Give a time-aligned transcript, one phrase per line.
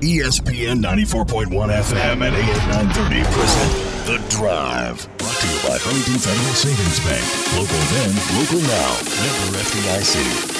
[0.00, 3.72] ESPN 94.1 FM and AM 930 present
[4.04, 5.08] The Drive.
[5.16, 7.24] Brought to you by Huntington Federal Savings Bank.
[7.56, 8.92] Local then, local now.
[9.16, 10.52] Member FDIC.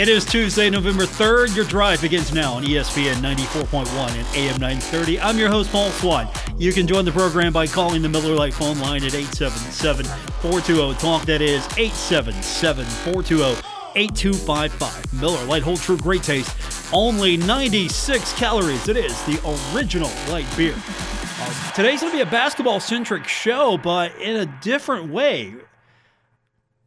[0.00, 1.54] It is Tuesday, November 3rd.
[1.54, 3.84] Your drive begins now on ESPN 94.1
[4.16, 5.20] and AM 930.
[5.20, 6.28] I'm your host, Paul Swann.
[6.56, 10.94] You can join the program by calling the Miller Lite phone line at 877 420
[10.94, 11.26] TALK.
[11.26, 15.20] That is 877 420 8255.
[15.20, 16.54] Miller Lite Hold True Great Taste.
[16.92, 18.88] Only 96 calories.
[18.88, 19.40] It is the
[19.74, 20.74] original light beer.
[20.76, 25.54] Uh, today's going to be a basketball centric show, but in a different way.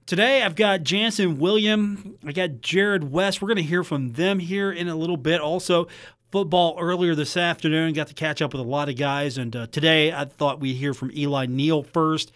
[0.06, 3.42] Today I've got Jannson William, I got Jarrod West.
[3.42, 5.40] We're going to hear from them here in a little bit.
[5.40, 5.88] Also,
[6.34, 7.94] football earlier this afternoon.
[7.94, 10.74] Got to catch up with a lot of guys, and uh, today I thought we'd
[10.74, 12.32] hear from Eli Neal first.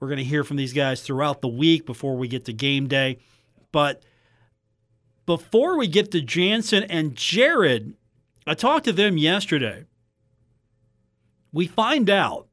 [0.00, 2.88] We're going to hear from these guys throughout the week before we get to game
[2.88, 3.18] day.
[3.74, 4.04] But
[5.26, 7.94] before we get to Jannson and Jarrod,
[8.46, 9.86] I talked to them yesterday.
[11.52, 12.46] We find out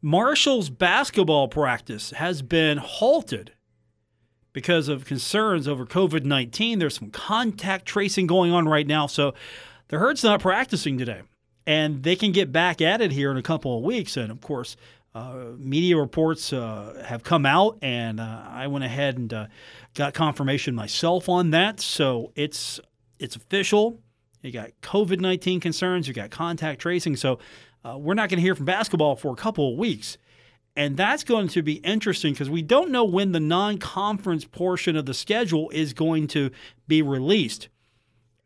[0.00, 3.54] Marshall's basketball practice has been halted
[4.52, 6.78] because of concerns over COVID 19.
[6.78, 9.08] There's some contact tracing going on right now.
[9.08, 9.34] So
[9.88, 11.22] the Herd's not practicing today.
[11.66, 14.16] And they can get back at it here in a couple of weeks.
[14.16, 14.76] And of course,
[15.14, 19.46] uh, media reports uh, have come out, and uh, I went ahead and uh,
[19.94, 21.80] got confirmation myself on that.
[21.80, 22.80] So it's
[23.18, 24.00] it's official.
[24.42, 26.08] You got COVID nineteen concerns.
[26.08, 27.16] You got contact tracing.
[27.16, 27.38] So
[27.84, 30.16] uh, we're not going to hear from basketball for a couple of weeks.
[30.74, 34.96] And that's going to be interesting because we don't know when the non conference portion
[34.96, 36.50] of the schedule is going to
[36.88, 37.68] be released.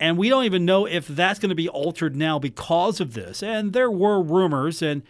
[0.00, 3.42] And we don't even know if that's going to be altered now because of this.
[3.42, 5.03] And there were rumors, and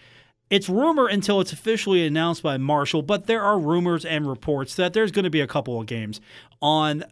[0.50, 4.92] it's rumor until it's officially announced by Marshall, but there are rumors and reports that
[4.92, 6.20] there's going to be a couple of games
[6.62, 7.04] on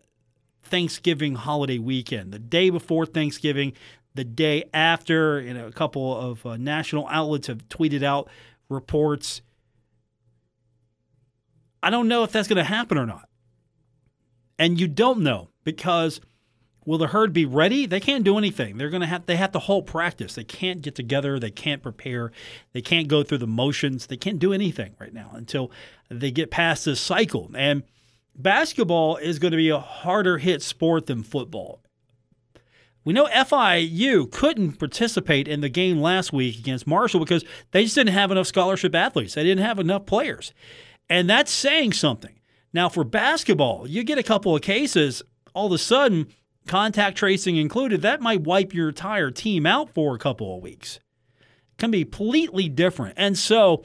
[0.63, 3.73] Thanksgiving holiday weekend, the day before Thanksgiving,
[4.15, 5.41] the day after.
[5.41, 8.29] You know, a couple of uh, national outlets have tweeted out
[8.69, 9.43] reports.
[11.83, 13.29] I don't know if that's going to happen or not.
[14.59, 16.21] And you don't know because–
[16.87, 17.87] Will the herd be ready?
[17.87, 18.77] They can't do anything.
[18.77, 20.35] They're going to have they have to halt practice.
[20.35, 22.31] They can't get together, they can't prepare,
[22.73, 24.07] they can't go through the motions.
[24.07, 25.71] They can't do anything right now until
[26.11, 27.51] they get past this cycle.
[27.55, 27.85] And
[28.37, 31.81] basketball is going to be a harder hit sport than football.
[33.05, 37.95] We know FIU couldn't participate in the game last week against Marshall because they just
[37.95, 39.35] didn't have enough scholarship athletes.
[39.35, 40.55] They didn't have enough players.
[41.11, 42.41] And that's saying something.
[42.73, 45.23] Now, for basketball, you get a couple of cases,
[45.55, 46.29] all of a sudden,
[46.67, 51.01] contact tracing included, that might wipe your entire team out for a couple of weeks.
[51.73, 53.15] It can be completely different.
[53.17, 53.83] And so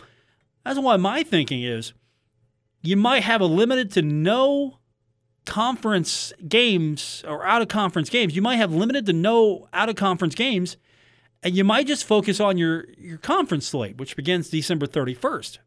[0.63, 1.93] that's why my thinking is
[2.81, 4.79] you might have a limited to no
[5.45, 8.35] conference games or out of conference games.
[8.35, 10.77] You might have limited to no out of conference games,
[11.43, 15.57] and you might just focus on your, your conference slate, which begins December 31st.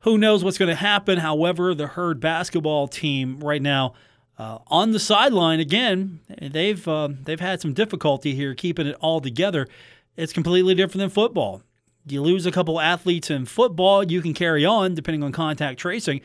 [0.00, 1.18] Who knows what's going to happen?
[1.18, 3.94] However, the Herd basketball team right now
[4.42, 9.20] uh, on the sideline again, they've uh, they've had some difficulty here keeping it all
[9.20, 9.68] together.
[10.16, 11.62] It's completely different than football.
[12.06, 16.22] You lose a couple athletes in football, you can carry on depending on contact tracing.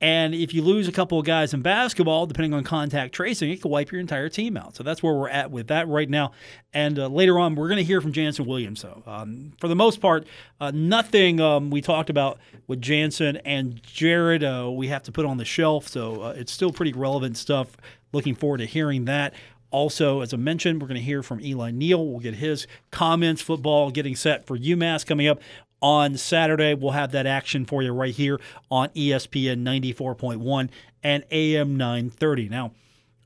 [0.00, 3.62] And if you lose a couple of guys in basketball, depending on contact tracing, it
[3.62, 4.76] could wipe your entire team out.
[4.76, 6.32] So that's where we're at with that right now.
[6.74, 8.80] And uh, later on, we're going to hear from Jannson Williams.
[8.80, 10.26] So um, for the most part,
[10.60, 15.24] uh, nothing um, we talked about with Jannson and Jarrod, uh, we have to put
[15.24, 15.88] on the shelf.
[15.88, 17.76] So uh, it's still pretty relevant stuff.
[18.12, 19.32] Looking forward to hearing that.
[19.70, 22.06] Also, as I mentioned, we're going to hear from Eli Neal.
[22.06, 25.40] We'll get his comments, football getting set for UMass coming up
[25.80, 26.74] on Saturday.
[26.74, 30.70] We'll have that action for you right here on ESPN 94.1
[31.02, 32.48] and AM 930.
[32.48, 32.72] Now,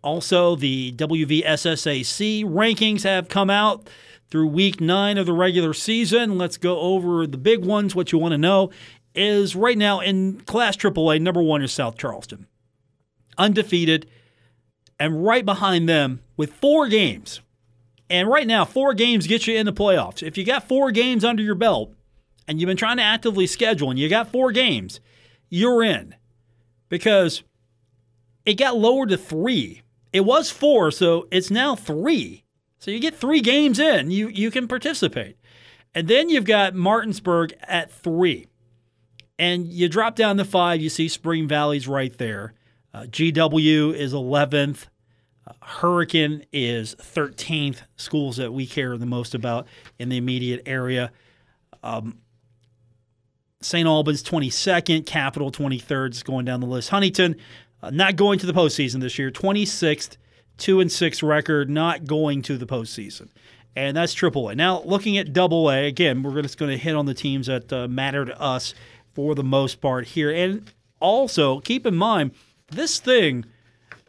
[0.03, 3.89] also, the WVSSAC rankings have come out
[4.31, 6.39] through week nine of the regular season.
[6.39, 7.94] Let's go over the big ones.
[7.94, 8.71] What you want to know
[9.15, 12.47] is right now in Class AAA, number one is South Charleston,
[13.37, 14.09] undefeated,
[14.99, 17.41] and right behind them with four games.
[18.09, 20.22] And right now, four games get you in the playoffs.
[20.22, 21.92] If you got four games under your belt,
[22.50, 24.98] and you've been trying to actively schedule and you got four games,
[25.50, 26.16] you're in
[26.88, 27.44] because
[28.44, 29.82] it got lowered to three.
[30.12, 32.42] It was four, so it's now three.
[32.80, 35.36] So you get three games in, you, you can participate.
[35.94, 38.48] And then you've got Martinsburg at three.
[39.38, 42.54] And you drop down to five, you see Spring Valley's right there.
[42.92, 44.86] Uh, GW is 11th.
[45.47, 49.68] Uh, Hurricane is 13th, schools that we care the most about
[50.00, 51.12] in the immediate area.
[51.84, 52.18] Um,
[53.62, 53.86] St.
[53.86, 56.89] Albans 22nd, Capital 23rd is going down the list.
[56.89, 57.36] Huntington
[57.83, 60.16] uh, not going to the postseason this year, 26th.
[60.57, 63.28] two and six record, not going to the postseason.
[63.77, 64.57] And that's AAA.
[64.57, 67.71] Now, looking at Double A, again, we're just going to hit on the teams that
[67.72, 68.74] uh, matter to us
[69.12, 70.30] for the most part here.
[70.30, 72.33] And also, keep in mind,
[72.71, 73.45] this thing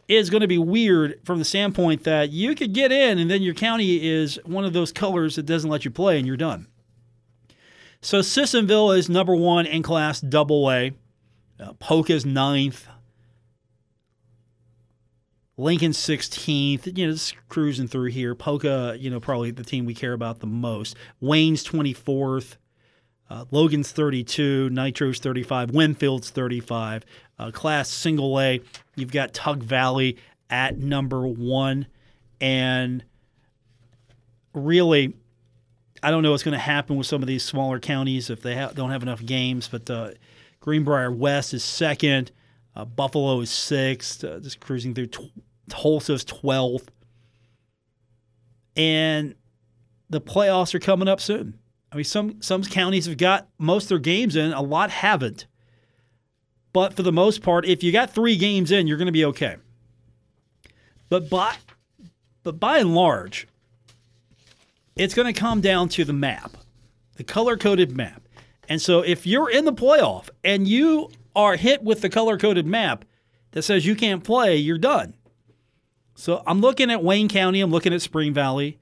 [0.08, 3.42] is going to be weird from the standpoint that you could get in and then
[3.42, 6.66] your county is one of those colors that doesn't let you play and you're done.
[8.04, 10.92] So Sissonville is number one in class double A.
[11.58, 12.88] Uh, Poca's ninth.
[15.56, 18.34] Lincoln 16th, you know, just cruising through here.
[18.34, 20.96] Poca, you know, probably the team we care about the most.
[21.20, 22.56] Wayne's 24th.
[23.30, 27.04] Uh, Logan's 32, Nitro's 35, Winfield's 35.
[27.38, 28.60] Uh, class single A,
[28.96, 30.16] you've got Tug Valley
[30.50, 31.86] at number one.
[32.40, 33.04] And
[34.54, 35.14] really,
[36.02, 38.56] I don't know what's going to happen with some of these smaller counties if they
[38.56, 40.10] ha- don't have enough games, but uh,
[40.60, 42.32] Greenbrier West is second.
[42.74, 45.06] Uh, Buffalo is sixth, uh, just cruising through.
[45.06, 45.32] Tw-
[45.68, 46.88] Tolsia's 12th.
[48.76, 49.34] And
[50.10, 51.58] the playoffs are coming up soon.
[51.90, 55.46] I mean, some, some counties have got most of their games in, a lot haven't.
[56.72, 59.26] But for the most part, if you got three games in, you're going to be
[59.26, 59.56] okay.
[61.10, 61.56] But by,
[62.42, 63.46] but by and large,
[64.96, 66.56] it's going to come down to the map,
[67.16, 68.22] the color coded map.
[68.68, 72.66] And so if you're in the playoff and you are hit with the color coded
[72.66, 73.04] map
[73.52, 75.14] that says you can't play, you're done.
[76.14, 78.78] So I'm looking at Wayne County, I'm looking at Spring Valley.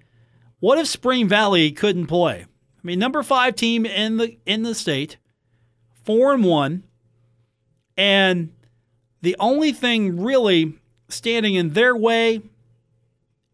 [0.58, 2.44] What if Spring Valley couldn't play?
[2.44, 5.16] I mean, number five team in the in the state,
[6.04, 6.84] four and one,
[7.96, 8.52] and
[9.22, 10.78] the only thing really
[11.08, 12.42] standing in their way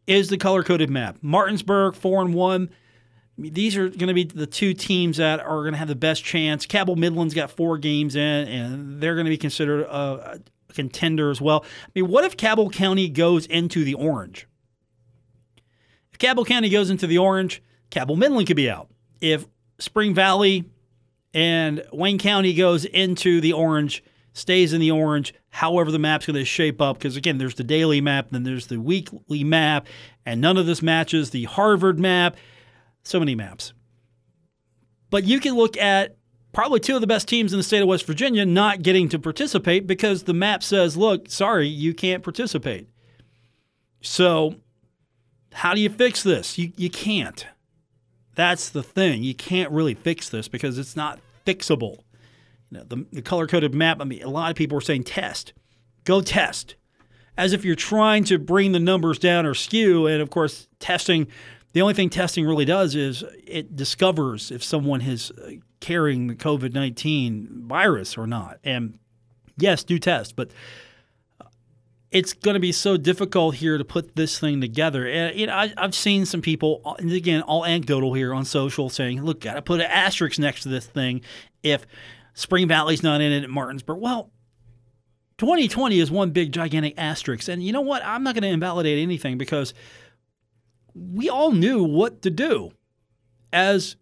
[0.07, 1.19] is the color coded map.
[1.23, 2.71] Martinsburg four and one.
[3.39, 6.25] These are going to be the two teams that are going to have the best
[6.25, 6.65] chance.
[6.65, 10.39] Cabell Midland's got four games in, and they're going to be considered a,
[10.69, 11.63] a contender as well.
[11.85, 14.49] I mean, what if Cabell County goes into the orange?
[16.13, 18.89] If Cabell County goes into the orange, Cabell Midland could be out.
[19.21, 19.47] If
[19.79, 20.65] Spring Valley
[21.35, 24.03] and Wayne County goes into the orange,
[24.37, 27.65] stays in the orange, however the map's going to shape up, because again, there's the
[27.65, 29.87] daily map, then there's the weekly map,
[30.27, 32.37] and none of this matches the Harvard map.
[33.03, 33.73] So many maps.
[35.09, 36.17] But you can look at
[36.53, 39.19] probably two of the best teams in the state of West Virginia not getting to
[39.19, 42.89] participate because the map says, look, sorry, you can't participate.
[44.03, 44.57] So,
[45.53, 46.59] how do you fix this?
[46.59, 47.47] You, you can't.
[48.35, 49.23] That's the thing.
[49.23, 52.01] You can't really fix this because it's not fixable.
[52.77, 55.53] Know, the, the color coded map, I mean, a lot of people are saying test.
[56.05, 56.77] Go test.
[57.37, 60.07] As if you're trying to bring the numbers down or skew.
[60.07, 61.29] And of course, testing
[61.77, 66.35] the only thing testing really does is it discovers if someone is uh, carrying the
[66.35, 68.59] COVID 19 virus or not.
[68.65, 68.99] And
[69.59, 70.53] yes, do test, but
[71.39, 71.45] uh,
[72.11, 75.07] it's going to be so difficult here to put this thing together.
[75.07, 78.47] And you know, I, have seen some people, uh, and again, all anecdotal here on
[78.47, 81.21] social, saying, "Look, got to put an asterisk next to this thing
[81.63, 81.87] if
[82.37, 84.31] Spring Valley's not in it at Martinsburg." Well,
[85.39, 88.03] 2020 is one big gigantic asterisk, and you know what?
[88.05, 89.75] I'm not going to invalidate anything because
[90.95, 92.71] we all knew what to do.
[93.53, 93.97] As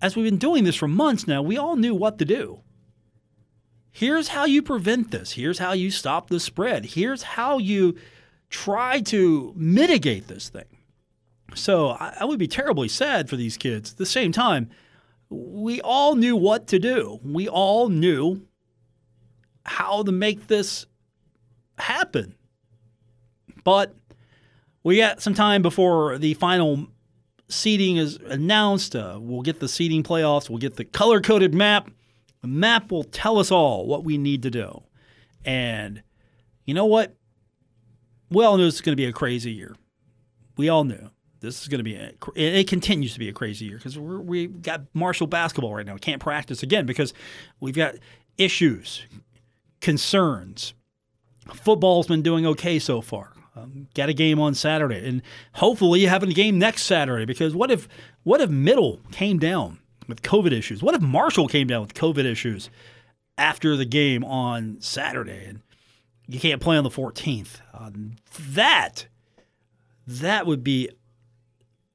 [0.00, 2.60] as we've been doing this for months now, we all knew what to do.
[3.90, 5.32] Here's how you prevent this.
[5.32, 6.84] Here's how you stop the spread.
[6.84, 7.96] Here's how you
[8.48, 10.78] try to mitigate this thing.
[11.54, 13.92] So I, I would be terribly sad for these kids.
[13.92, 14.70] At the same time,
[15.30, 17.18] we all knew what to do.
[17.22, 18.42] We all knew
[19.64, 20.86] how to make this
[21.78, 22.34] happen.
[23.64, 23.94] But
[24.82, 26.86] we got some time before the final
[27.48, 28.96] seeding is announced.
[28.96, 30.48] Uh, we'll get the seeding playoffs.
[30.48, 31.90] We'll get the color coded map.
[32.40, 34.82] The map will tell us all what we need to do.
[35.44, 36.02] And
[36.64, 37.14] you know what?
[38.30, 39.76] We all knew is going to be a crazy year.
[40.56, 43.66] We all knew this is going to be a, it continues to be a crazy
[43.66, 45.94] year because we have got Marshall basketball right now.
[45.94, 47.14] We can't practice again because
[47.60, 47.94] we've got
[48.36, 49.04] issues,
[49.80, 50.74] concerns.
[51.54, 53.32] Football's been doing okay so far.
[53.56, 55.22] Um, get a game on Saturday, and
[55.54, 57.24] hopefully you have a game next Saturday.
[57.24, 57.88] Because what if
[58.22, 60.82] what if Middle came down with COVID issues?
[60.82, 62.70] What if Marshall came down with COVID issues
[63.36, 65.60] after the game on Saturday, and
[66.28, 67.60] you can't play on the 14th?
[67.74, 68.16] Um,
[68.50, 69.06] that
[70.06, 70.90] that would be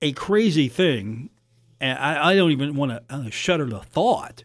[0.03, 1.29] a crazy thing,
[1.79, 4.43] and I, I don't even want to shudder the thought.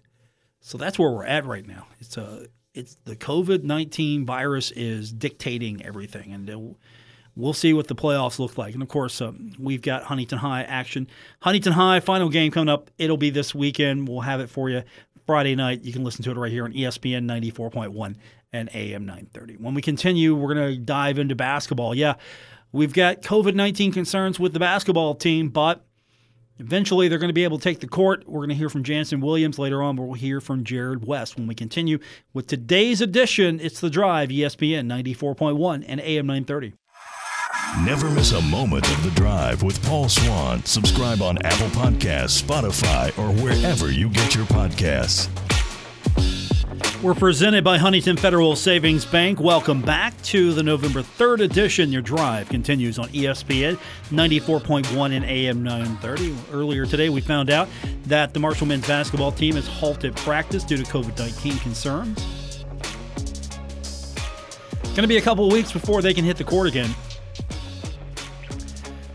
[0.60, 1.86] So that's where we're at right now.
[1.98, 6.58] It's a it's the COVID nineteen virus is dictating everything, and uh,
[7.34, 8.74] we'll see what the playoffs look like.
[8.74, 11.08] And of course, um, we've got Huntington High action.
[11.40, 12.90] Huntington High final game coming up.
[12.96, 14.08] It'll be this weekend.
[14.08, 14.84] We'll have it for you
[15.26, 15.82] Friday night.
[15.82, 18.14] You can listen to it right here on ESPN 94.1
[18.52, 19.54] and AM 930.
[19.56, 21.94] When we continue, we're to dive into basketball.
[21.94, 22.14] Yeah,
[22.72, 25.84] we've got COVID 19 concerns with the basketball team, but
[26.60, 28.24] Eventually, they're going to be able to take the court.
[28.26, 31.36] We're going to hear from Jannson Williams later on, but we'll hear from Jarrod West
[31.36, 31.98] when we continue
[32.34, 33.60] with today's edition.
[33.60, 36.74] It's The Drive, ESPN 94.1 and AM 930.
[37.84, 40.64] Never miss a moment of The Drive with Paul Swann.
[40.64, 45.28] Subscribe on Apple Podcasts, Spotify, or wherever you get your podcasts.
[47.02, 49.40] We're presented by Huntington Federal Savings Bank.
[49.40, 51.92] Welcome back to the November 3rd edition.
[51.92, 53.78] Your drive continues on ESPN
[54.10, 56.36] 94.1 and AM 930.
[56.52, 57.68] Earlier today, we found out
[58.04, 62.18] that the Marshall men's basketball team has halted practice due to COVID 19 concerns.
[64.80, 66.90] It's going to be a couple weeks before they can hit the court again.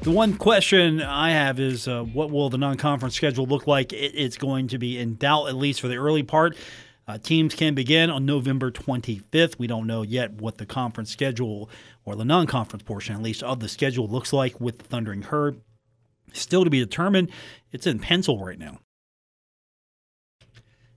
[0.04, 3.94] The one question I have is uh, what will the non conference schedule look like?
[3.94, 6.58] It's going to be in doubt, at least for the early part.
[7.08, 9.60] Uh, teams can begin on November 25th.
[9.60, 11.70] We don't know yet what the conference schedule
[12.06, 15.24] or the non conference portion, at least, of the schedule looks like with the Thundering
[15.24, 15.60] Herd.
[16.32, 17.30] Still to be determined.
[17.72, 18.80] It's in pencil right now.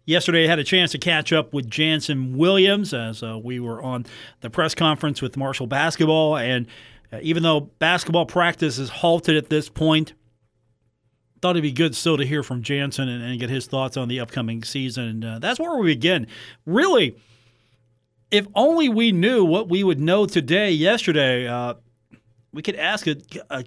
[0.05, 3.83] Yesterday, I had a chance to catch up with Jannson Williams as uh, we were
[3.83, 4.07] on
[4.41, 6.37] the press conference with Marshall Basketball.
[6.37, 6.69] And
[7.13, 10.15] uh, even though basketball practice is halted at this point,
[11.41, 14.09] thought it'd be good still to hear from Jannson and, and get his thoughts on
[14.09, 15.05] the upcoming season.
[15.05, 16.27] And uh, that's where we begin.
[16.65, 17.17] Really,
[18.31, 21.75] if only we knew what we would know today, yesterday, uh,
[22.53, 23.17] we could ask a,
[23.51, 23.65] a,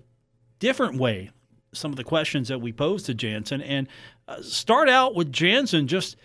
[0.59, 1.31] different way
[1.71, 3.87] some of the questions that we posed to Jannson and
[4.27, 6.17] uh, start out with Jannson just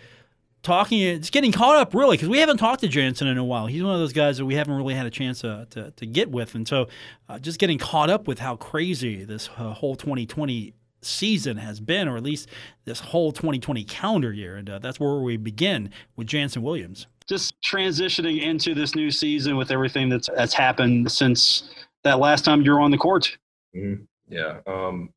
[0.61, 3.67] talking, it's getting caught up really because we haven't talked to Jannson in a while.
[3.67, 6.05] He's one of those guys that we haven't really had a chance to, to, to
[6.05, 6.55] get with.
[6.55, 6.87] And so
[7.29, 10.73] uh, just getting caught up with how crazy this uh, whole 2020
[11.05, 12.49] season has been, or at least
[12.85, 14.55] this whole 2020 calendar year.
[14.55, 17.07] And uh, that's where we begin with Jannson Williams.
[17.27, 21.69] Just transitioning into this new season with everything that's, that's happened since
[22.03, 23.37] that last time you were on the court.
[23.75, 24.03] Mm-hmm.
[24.27, 24.59] Yeah.
[24.67, 25.09] Um,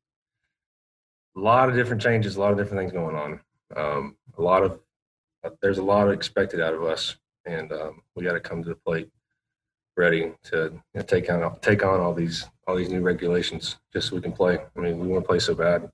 [1.37, 3.41] a lot of different changes, a lot of different things going on.
[3.77, 4.81] Um, a lot of,
[5.45, 7.17] uh, there's a lot expected out of us,
[7.47, 9.09] and um, we got to come to the plate
[9.99, 14.09] ready to you know, take on take on all these all these new regulations just
[14.09, 14.59] so we can play.
[14.77, 15.91] I mean, we want to play so bad,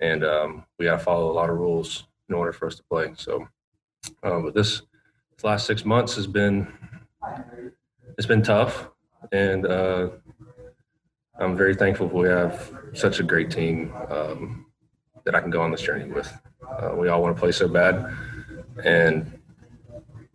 [0.00, 2.82] and um, we got to follow a lot of rules in order for us to
[2.82, 3.12] play.
[3.16, 3.48] So,
[4.22, 4.82] um, but this,
[5.34, 6.66] this last six months has been
[8.18, 8.90] it's been tough,
[9.32, 10.08] and uh,
[11.38, 14.66] I'm very thankful we have such a great team um,
[15.24, 16.30] that I can go on this journey with.
[16.68, 18.12] Uh, we all want to play so bad,
[18.84, 19.38] and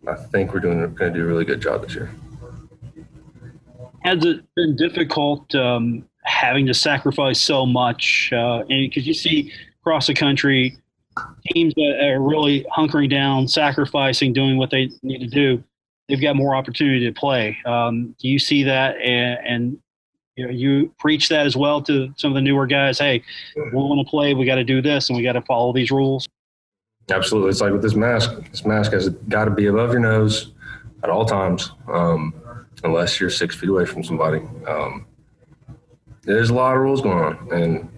[0.07, 2.09] I think we're doing going to do a really good job this year.
[4.03, 8.31] Has it been difficult um, having to sacrifice so much?
[8.33, 10.77] Uh, because you see across the country,
[11.51, 15.63] teams that are really hunkering down, sacrificing, doing what they need to do,
[16.07, 17.57] they've got more opportunity to play.
[17.65, 18.97] Um, do you see that?
[18.97, 19.77] And, and
[20.35, 22.99] you, know, you preach that as well to some of the newer guys.
[22.99, 23.23] Hey,
[23.55, 24.33] we want to play.
[24.33, 26.27] We got to do this, and we got to follow these rules.
[27.09, 28.31] Absolutely, it's like with this mask.
[28.49, 30.53] This mask has got to be above your nose
[31.03, 31.71] at all times.
[31.91, 32.33] Um,
[32.83, 34.41] unless you're six feet away from somebody.
[34.67, 35.05] Um,
[36.23, 37.89] there's a lot of rules going on, and,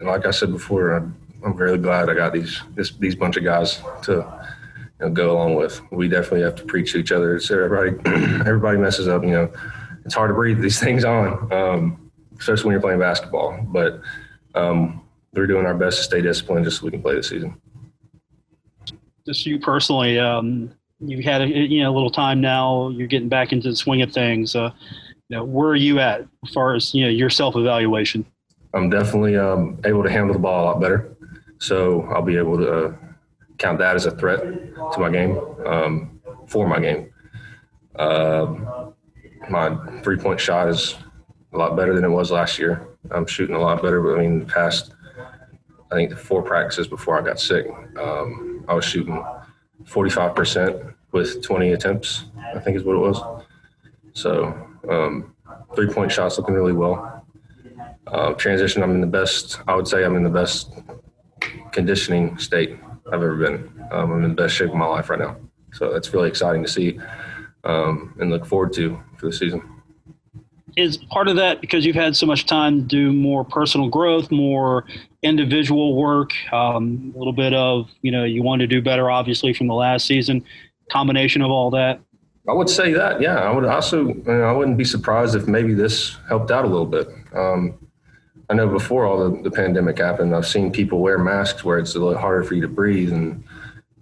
[0.00, 3.36] and like I said before, I'm, I'm very glad I got these this, these bunch
[3.36, 4.12] of guys to
[5.00, 5.80] you know, go along with.
[5.92, 7.40] We definitely have to preach to each other.
[7.50, 7.90] Everybody
[8.46, 9.22] everybody messes up.
[9.22, 9.52] You know,
[10.04, 13.60] it's hard to breathe these things on, um, especially when you're playing basketball.
[13.62, 14.00] But
[14.54, 15.02] um,
[15.34, 17.60] we're doing our best to stay disciplined just so we can play the season.
[19.26, 22.88] Just you personally, um, you've had a, you know a little time now.
[22.90, 24.54] You're getting back into the swing of things.
[24.54, 24.70] Uh,
[25.28, 28.24] you know, where are you at as far as you know your self evaluation?
[28.74, 31.16] I'm definitely um, able to handle the ball a lot better,
[31.58, 32.96] so I'll be able to uh,
[33.58, 37.12] count that as a threat to my game um, for my game.
[37.96, 38.90] Uh,
[39.48, 40.96] my three point shot is
[41.52, 42.86] a lot better than it was last year.
[43.10, 44.92] I'm shooting a lot better, but I mean, the past
[45.90, 47.66] I think the four practices before I got sick,
[47.98, 49.22] um, I was shooting
[49.88, 53.42] 45% with 20 attempts, I think is what it was.
[54.12, 54.54] So
[54.88, 55.34] um,
[55.74, 57.24] three point shots looking really well.
[58.06, 60.72] Uh, transition, I'm in the best, I would say I'm in the best
[61.72, 63.70] conditioning state I've ever been.
[63.90, 65.36] Um, I'm in the best shape of my life right now.
[65.72, 66.98] So that's really exciting to see
[67.64, 69.62] um, and look forward to for the season.
[70.76, 74.30] Is part of that because you've had so much time to do more personal growth,
[74.30, 74.84] more
[75.22, 79.52] individual work, um, a little bit of, you know, you want to do better, obviously,
[79.52, 80.44] from the last season,
[80.90, 82.00] combination of all that?
[82.48, 83.36] I would say that, yeah.
[83.36, 86.68] I would also, you know, I wouldn't be surprised if maybe this helped out a
[86.68, 87.08] little bit.
[87.34, 87.78] Um,
[88.48, 91.94] I know before all the, the, pandemic happened, I've seen people wear masks where it's
[91.94, 93.44] a little harder for you to breathe and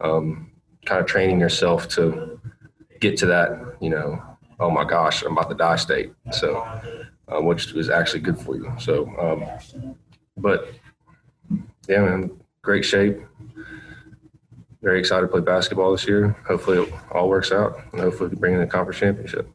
[0.00, 0.52] um,
[0.84, 2.40] kind of training yourself to
[3.00, 4.22] get to that, you know,
[4.60, 6.12] oh my gosh, I'm about to die state.
[6.32, 6.56] So,
[7.28, 8.72] uh, which is actually good for you.
[8.78, 9.44] So, um,
[10.36, 10.72] but
[11.88, 12.30] yeah, man,
[12.62, 13.18] great shape.
[14.82, 16.36] Very excited to play basketball this year.
[16.46, 19.48] Hopefully, it all works out, and hopefully, we can bring in a conference championship.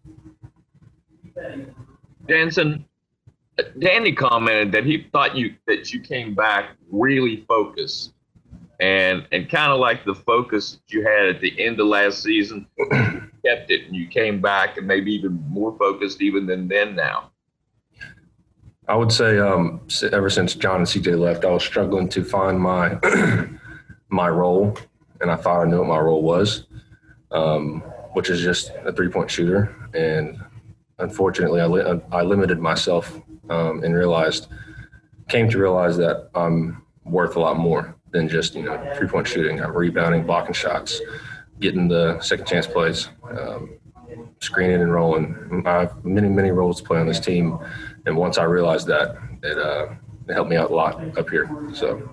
[2.28, 2.86] Danson,
[3.80, 8.14] Danny commented that he thought you that you came back really focused
[8.82, 12.24] and and kind of like the focus that you had at the end of last
[12.24, 12.68] season
[13.46, 17.30] kept it and you came back and maybe even more focused even than then now.
[18.88, 22.60] I would say um, ever since john and cj left i was struggling to find
[22.60, 22.98] my
[24.10, 24.76] my role
[25.22, 26.66] and i thought i knew what my role was
[27.32, 27.82] um,
[28.14, 29.74] which is just a three-point shooter.
[29.94, 30.38] And
[30.98, 33.16] unfortunately i, li- I limited myself
[33.50, 34.48] um, and realized
[35.30, 39.28] came to realize that i'm worth a lot more than just you know three point
[39.28, 39.62] shooting.
[39.62, 41.02] I'm rebounding, blocking shots,
[41.60, 43.78] getting the second chance plays, um,
[44.40, 45.64] screening and rolling.
[45.66, 47.58] I have many many roles to play on this team,
[48.06, 49.94] and once I realized that, it uh,
[50.28, 51.50] it helped me out a lot up here.
[51.74, 52.10] So.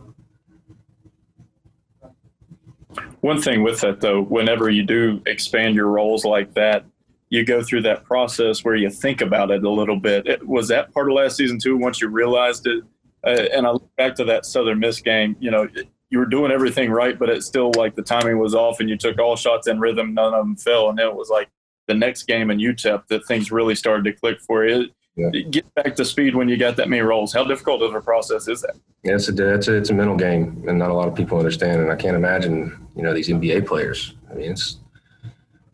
[3.21, 6.85] One thing with that though, whenever you do expand your roles like that,
[7.31, 10.27] you go through that process where you think about it a little bit.
[10.27, 11.77] It, was that part of last season too?
[11.77, 12.85] Once you realized it,
[13.27, 15.37] uh, and I look back to that Southern Miss game.
[15.41, 15.69] You know,
[16.11, 18.97] you were doing everything right, but it's still like the timing was off, and you
[18.97, 21.49] took all shots in rhythm, none of them fell, and then it was like
[21.87, 24.89] the next game in UTEP that things really started to click for you.
[25.17, 25.31] Yeah.
[25.31, 27.33] Get back to speed when you got that many roles.
[27.33, 28.77] How difficult of a process is that?
[29.03, 31.39] Yeah, it's a, it's a it's a mental game, and not a lot of people
[31.39, 31.83] understand.
[31.83, 34.15] And I can't imagine, you know, these NBA players.
[34.31, 34.79] I mean, it's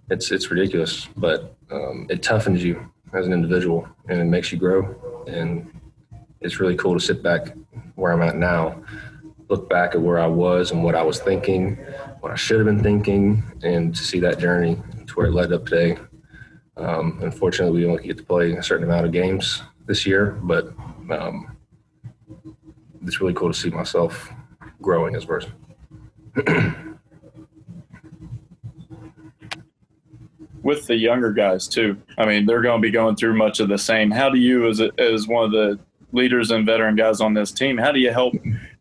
[0.09, 4.57] it's it's ridiculous, but um, it toughens you as an individual, and it makes you
[4.57, 4.97] grow.
[5.27, 5.71] And
[6.45, 7.55] it's really cool to sit back
[7.95, 8.83] where I'm at now,
[9.49, 11.77] look back at where I was and what I was thinking,
[12.21, 15.53] what I should have been thinking, and to see that journey to where it led
[15.53, 15.99] up today.
[16.77, 20.75] Um, unfortunately, we only get to play a certain amount of games this year, but
[21.11, 21.57] um,
[23.07, 24.31] it's really cool to see myself
[24.83, 25.53] growing as a person.
[30.63, 33.69] With the younger guys too, I mean, they're going to be going through much of
[33.69, 34.11] the same.
[34.11, 35.79] How do you, as as one of the
[36.15, 37.77] leaders and veteran guys on this team.
[37.77, 38.35] How do you help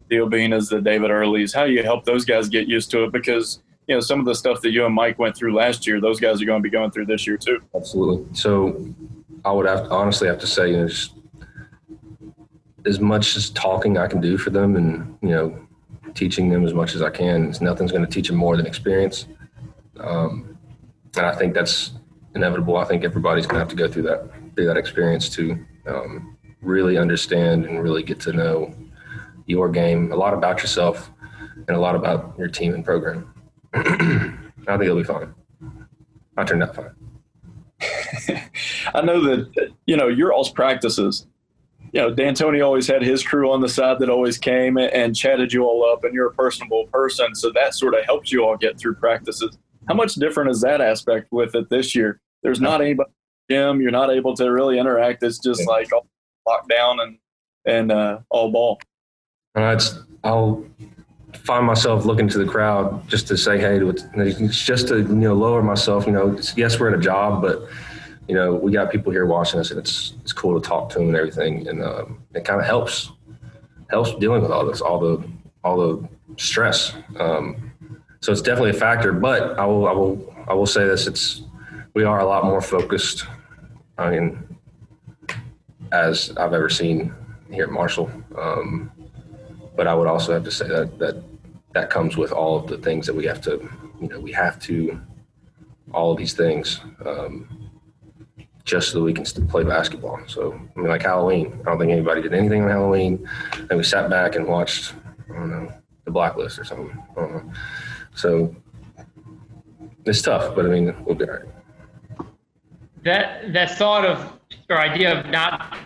[0.09, 1.53] the Obinnas, the David Earleys?
[1.53, 3.11] How do you help those guys get used to it?
[3.11, 5.99] Because you know some of the stuff that you and Mike went through last year,
[5.99, 7.59] those guys are going to be going through this year too.
[7.75, 8.33] Absolutely.
[8.33, 8.93] So
[9.43, 11.13] I would have honestly have to say, you know, just
[12.85, 15.67] as much as talking I can do for them, and you know,
[16.13, 17.53] teaching them as much as I can.
[17.61, 19.27] Nothing's going to teach them more than experience.
[19.99, 20.57] Um,
[21.15, 21.91] and I think that's
[22.35, 22.77] inevitable.
[22.77, 26.32] I think everybody's going to have to go through that through that experience to um,
[26.63, 28.73] really understand and really get to know
[29.45, 31.11] your game, a lot about yourself,
[31.67, 33.33] and a lot about your team and program.
[33.73, 33.81] I
[34.77, 35.33] think it'll be fine.
[36.37, 36.95] I turned out fine.
[38.93, 41.27] I know that you know your all's practices.
[41.91, 45.53] You know, D'Antoni always had his crew on the side that always came and chatted
[45.53, 48.57] you all up, and you're a personable person, so that sort of helps you all
[48.57, 49.57] get through practices.
[49.87, 52.19] How much different is that aspect with it this year?
[52.41, 53.11] There's not anybody
[53.49, 53.81] gym.
[53.81, 55.23] You're not able to really interact.
[55.23, 56.05] It's just like oh,
[56.45, 57.17] locked down and
[57.65, 58.79] and uh, all ball.
[59.55, 60.65] It's I'll
[61.33, 63.79] find myself looking to the crowd just to say hey.
[64.15, 66.05] It's just to you know lower myself.
[66.05, 67.67] You know, yes, we're at a job, but
[68.27, 70.99] you know we got people here watching us, and it's it's cool to talk to
[70.99, 73.11] them and everything, and um, it kind of helps
[73.89, 75.23] helps dealing with all this, all the
[75.63, 76.93] all the stress.
[77.19, 77.71] Um,
[78.21, 79.13] so it's definitely a factor.
[79.13, 81.43] But I will I will I will say this: it's
[81.93, 83.25] we are a lot more focused.
[83.97, 84.52] I mean,
[85.93, 87.13] as I've ever seen
[87.49, 88.11] here at Marshall.
[88.37, 88.91] Um,
[89.75, 91.23] but I would also have to say that that
[91.73, 93.69] that comes with all of the things that we have to,
[94.01, 94.99] you know, we have to
[95.93, 97.71] all of these things um,
[98.65, 100.19] just so that we can still play basketball.
[100.27, 103.27] So I mean, like Halloween, I don't think anybody did anything on Halloween,
[103.69, 104.93] and we sat back and watched,
[105.29, 105.73] I don't know,
[106.05, 107.53] the Blacklist or something.
[108.15, 108.55] So
[110.05, 111.45] it's tough, but I mean, we'll be all right.
[113.03, 115.77] That that thought of or idea of not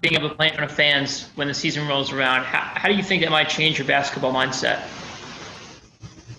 [0.00, 2.88] being able to play in front of fans when the season rolls around, how, how
[2.88, 4.82] do you think that might change your basketball mindset?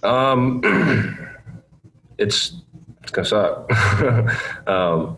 [0.04, 0.62] Um,
[2.18, 2.62] it's
[3.02, 4.68] it's gonna suck.
[4.68, 5.18] um,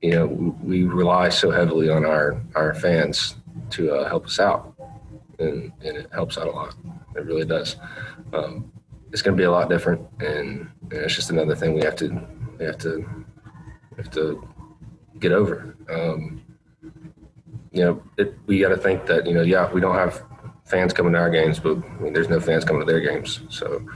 [0.00, 0.26] you know,
[0.62, 3.36] we rely so heavily on our our fans
[3.70, 4.74] to uh, help us out,
[5.38, 6.74] and, and it helps out a lot.
[7.14, 7.76] It really does.
[8.32, 8.72] Um,
[9.12, 12.08] it's to be a lot different, and, and, it's just another thing we have to
[12.58, 12.98] we have to
[13.90, 14.48] we have to
[15.22, 15.76] get over.
[15.88, 16.42] Um,
[17.70, 20.22] you know, it, we got to think that you know, yeah, we don't have
[20.66, 23.40] fans coming to our games, but I mean, there's no fans coming to their games.
[23.48, 23.86] So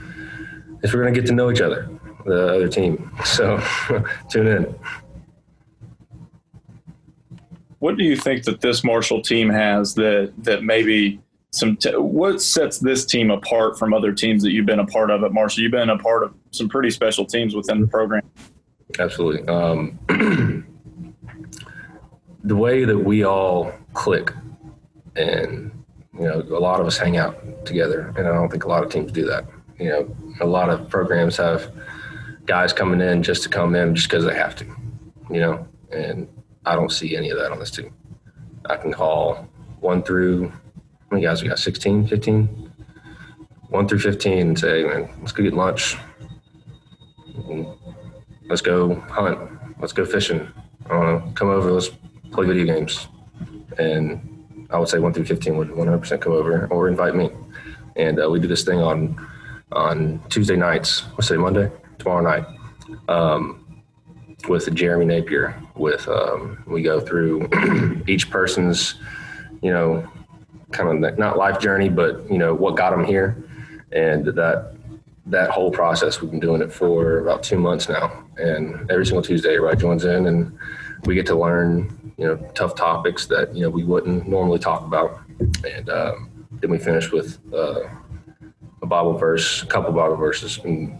[0.83, 1.89] if we're going to get to know each other,
[2.25, 3.11] the other team.
[3.25, 3.61] So
[4.29, 4.75] tune in.
[7.79, 11.19] What do you think that this Marshall team has that that maybe
[11.51, 15.11] some t- what sets this team apart from other teams that you've been a part
[15.11, 15.61] of at Marshall?
[15.63, 18.23] You've been a part of some pretty special teams within the program.
[18.99, 19.47] Absolutely.
[19.47, 19.99] Um,
[22.47, 24.33] the way that we all click,
[25.15, 25.71] and
[26.13, 28.83] you know, a lot of us hang out together, and I don't think a lot
[28.83, 29.45] of teams do that.
[29.79, 31.71] You know, a lot of programs have
[32.45, 34.65] guys coming in just to come in just because they have to.
[35.29, 36.27] You know, and
[36.65, 37.93] I don't see any of that on this team.
[38.65, 39.47] I can call
[39.79, 41.59] one through how many guys we got?
[41.59, 42.71] 16, 15?
[43.69, 45.95] One through 15 and say, man, let's go get lunch.
[48.49, 49.37] Let's go hunt.
[49.79, 50.47] Let's go fishing.
[50.85, 51.31] I don't know.
[51.33, 51.71] Come over.
[51.71, 51.91] Let's
[52.31, 53.07] play video games.
[53.77, 57.29] And I would say one through 15 would 100% come over or invite me.
[57.95, 59.27] And uh, we do this thing on
[59.71, 61.03] on Tuesday nights.
[61.13, 62.45] Let's say Monday, tomorrow night,
[63.09, 63.83] um,
[64.47, 65.61] with Jeremy Napier.
[65.75, 67.49] With um, we go through
[68.07, 68.95] each person's,
[69.61, 70.09] you know,
[70.71, 73.43] kind of not life journey, but you know what got them here,
[73.91, 74.73] and that
[75.25, 79.21] that whole process we've been doing it for about two months now, and every single
[79.21, 80.57] Tuesday, everybody joins in, and
[81.05, 84.81] we get to learn you know tough topics that you know we wouldn't normally talk
[84.81, 85.19] about,
[85.65, 87.81] and um, then we finish with uh,
[88.81, 90.99] a Bible verse, a couple Bible verses, and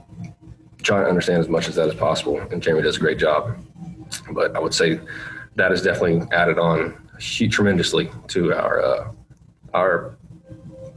[0.84, 2.40] trying to understand as much as that as possible.
[2.40, 3.58] And Jeremy does a great job,
[4.32, 5.00] but I would say
[5.56, 6.96] that has definitely added on
[7.50, 9.12] tremendously to our uh,
[9.74, 10.18] our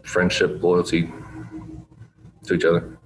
[0.03, 1.11] friendship, loyalty
[2.45, 2.99] to each other.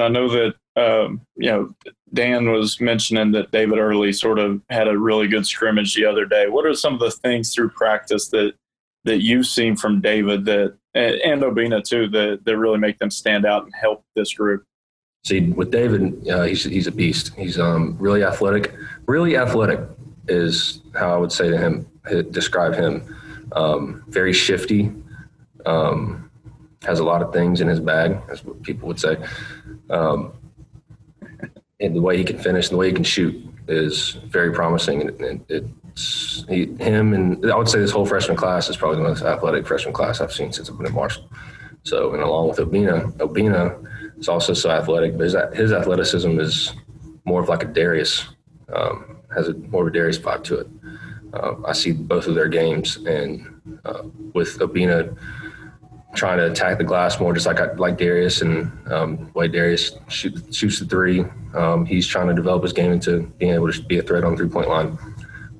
[0.00, 1.74] I know that um, you know
[2.12, 6.24] Dan was mentioning that David Early sort of had a really good scrimmage the other
[6.24, 6.48] day.
[6.48, 8.54] What are some of the things through practice that
[9.04, 13.44] that you've seen from David that and Obinna too that that really make them stand
[13.44, 14.64] out and help this group?
[15.24, 17.34] See, with David, uh, he's he's a beast.
[17.34, 18.74] He's um, really athletic,
[19.06, 19.80] really athletic
[20.28, 21.86] is how I would say to him,
[22.30, 23.02] describe him.
[23.52, 24.92] Um, very shifty,
[25.66, 26.30] um,
[26.82, 29.16] has a lot of things in his bag, as people would say.
[29.90, 30.32] Um,
[31.80, 33.34] and the way he can finish and the way he can shoot
[33.68, 35.08] is very promising.
[35.22, 39.08] And, it's he, him, and I would say this whole freshman class is probably the
[39.08, 41.28] most athletic freshman class I've seen since I've been at Marshall.
[41.84, 46.72] So, and along with Obinna, Obinna is also so athletic, but his, his athleticism is
[47.24, 48.26] more of like a Darius.
[48.74, 50.68] Um, has a more of a Darius vibe to it.
[51.32, 55.16] Uh, I see both of their games, and uh, with Obinna
[56.14, 59.92] trying to attack the glass more, just like I, like Darius, and um, way Darius
[60.08, 61.24] shoot, shoots the three.
[61.54, 64.36] Um, he's trying to develop his game into being able to be a threat on
[64.36, 64.98] three point line.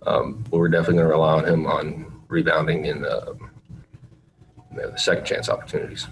[0.07, 3.35] Um, but we're definitely going to rely on him on rebounding and uh,
[4.73, 6.07] you know, the second chance opportunities.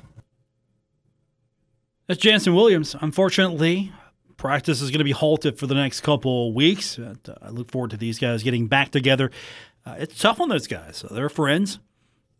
[2.06, 2.96] That's Jannson Williams.
[3.00, 3.92] Unfortunately,
[4.36, 6.98] practice is going to be halted for the next couple weeks.
[6.98, 9.30] Uh, I look forward to these guys getting back together.
[9.84, 11.04] Uh, it's tough on those guys.
[11.10, 11.78] They're friends.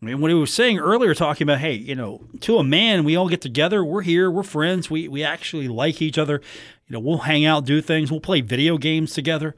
[0.03, 3.05] I mean, when he was saying earlier, talking about, hey, you know, to a man,
[3.05, 3.85] we all get together.
[3.85, 4.31] We're here.
[4.31, 4.91] We're friends.
[4.91, 6.43] We we actually like each other.
[6.88, 8.11] You know, we'll hang out, do things.
[8.11, 9.55] We'll play video games together,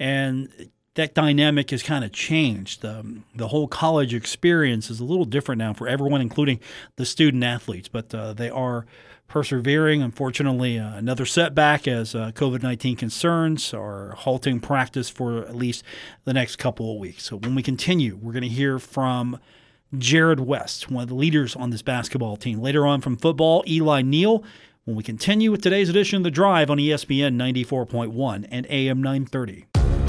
[0.00, 2.84] and that dynamic has kind of changed.
[2.84, 6.58] Um, the whole college experience is a little different now for everyone, including
[6.96, 7.86] the student athletes.
[7.86, 8.86] But uh, they are
[9.28, 10.02] persevering.
[10.02, 15.84] Unfortunately, uh, another setback as uh, COVID 19 concerns are halting practice for at least
[16.24, 17.22] the next couple of weeks.
[17.22, 19.38] So, when we continue, we're going to hear from
[19.98, 22.60] Jarrod West, one of the leaders on this basketball team.
[22.60, 24.44] Later on from football, Eli Neal.
[24.84, 29.66] When we continue with today's edition of The Drive on ESPN 94.1 and AM 930.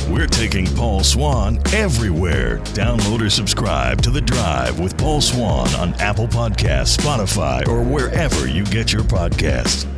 [0.10, 2.60] We're taking Paul Swann everywhere.
[2.74, 8.48] Download or subscribe to The Drive with Paul Swann on Apple Podcasts, Spotify, or wherever
[8.48, 9.90] you get your podcasts.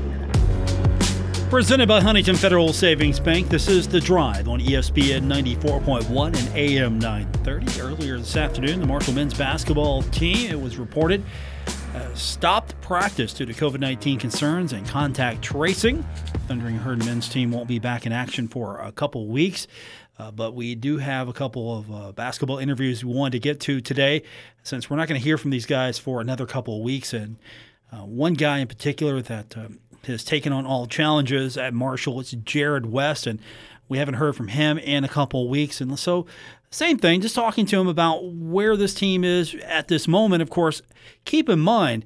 [1.49, 6.99] Presented by Huntington Federal Savings Bank, this is The Drive on ESPN 94.1 and AM
[6.99, 7.79] 930.
[7.79, 11.23] Earlier this afternoon, the Marshall men's basketball team, it was reported,
[11.95, 16.03] uh, stopped practice due to COVID 19 concerns and contact tracing.
[16.49, 19.67] Thundering Herd men's team won't be back in action for a couple weeks.
[20.19, 23.61] Uh, but we do have a couple of uh, basketball interviews we wanted to get
[23.61, 24.21] to today,
[24.63, 27.13] since we're not going to hear from these guys for another couple of weeks.
[27.13, 27.37] And
[27.91, 32.33] uh, one guy in particular that um, has taken on all challenges at Marshall It's
[32.33, 33.39] Jarrod West, and
[33.87, 35.79] we haven't heard from him in a couple of weeks.
[35.79, 36.25] And so,
[36.69, 40.41] same thing, just talking to him about where this team is at this moment.
[40.41, 40.81] Of course,
[41.23, 42.05] keep in mind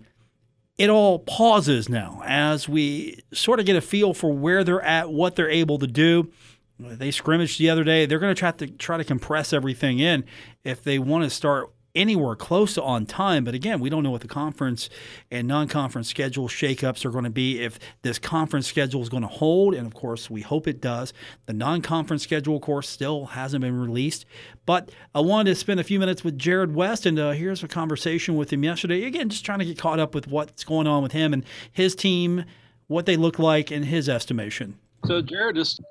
[0.78, 5.12] it all pauses now as we sort of get a feel for where they're at,
[5.12, 6.32] what they're able to do.
[6.80, 8.06] They scrimmaged the other day.
[8.08, 10.24] They're going to try to try to compress everything in
[10.64, 13.44] if they want to start anywhere close to on time.
[13.44, 14.90] But again, we don't know what the conference
[15.30, 19.24] and non conference schedule shakeups are going to be, if this conference schedule is going
[19.24, 19.74] to hold.
[19.74, 21.14] And of course, we hope it does.
[21.46, 24.26] The non conference schedule, of course, still hasn't been released.
[24.66, 27.68] But I wanted to spend a few minutes with Jarrod West, and uh, here's a
[27.68, 29.06] conversation with him yesterday.
[29.06, 31.96] Again, just trying to get caught up with what's going on with him and his
[31.96, 32.46] team,
[32.88, 34.78] what they look like in his estimation.
[35.06, 35.82] So, Jarrod, just,